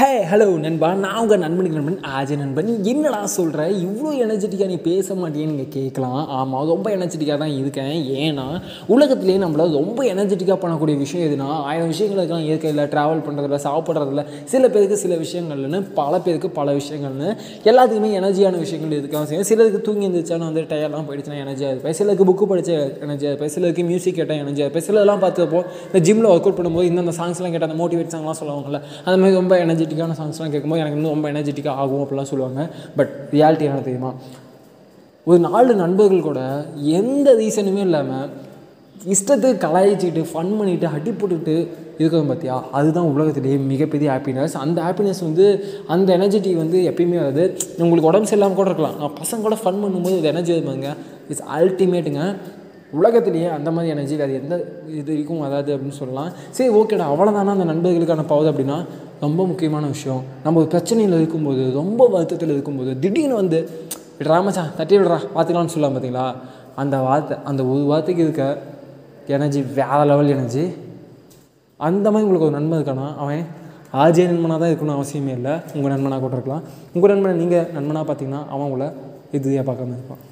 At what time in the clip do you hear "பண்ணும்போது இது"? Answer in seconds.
49.82-50.32